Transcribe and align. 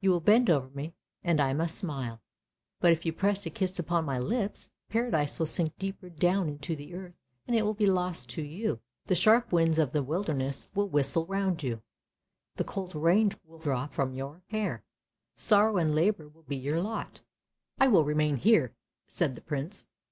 You 0.00 0.10
will 0.12 0.20
bend 0.20 0.48
over 0.48 0.68
me 0.68 0.94
and 1.24 1.40
I 1.40 1.52
must 1.52 1.74
smile, 1.76 2.20
but 2.78 2.92
if 2.92 3.04
you 3.04 3.12
press 3.12 3.46
a 3.46 3.50
kiss 3.50 3.80
upon 3.80 4.04
my 4.04 4.16
lips, 4.16 4.70
Paradise 4.88 5.40
will 5.40 5.46
sink 5.46 5.76
deep 5.76 5.96
down 6.20 6.48
into 6.48 6.76
the 6.76 6.94
earth, 6.94 7.14
and 7.48 7.56
it 7.56 7.62
will 7.62 7.74
be 7.74 7.86
lost 7.88 8.30
to 8.30 8.42
you. 8.42 8.78
The 9.06 9.16
sharp 9.16 9.50
winds 9.50 9.78
of 9.78 9.90
the 9.90 10.00
wilder 10.04 10.34
ness 10.34 10.68
will 10.72 10.88
whistle 10.88 11.26
round 11.26 11.64
you, 11.64 11.82
the 12.54 12.62
cold 12.62 12.94
rain 12.94 13.32
will 13.44 13.58
drop 13.58 13.92
from 13.92 14.14
your 14.14 14.42
hair. 14.52 14.84
Sorrow 15.34 15.78
and 15.78 15.96
labour 15.96 16.28
will 16.28 16.44
be 16.44 16.54
your 16.54 16.80
lot."" 16.80 17.22
I 17.80 17.88
will 17.88 18.04
remain 18.04 18.36
here!" 18.36 18.76
said 19.08 19.34
the 19.34 19.40
Prince. 19.42 19.88